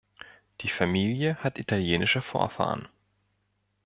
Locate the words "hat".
1.43-1.59